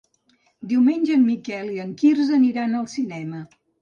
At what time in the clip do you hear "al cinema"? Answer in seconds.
2.81-3.45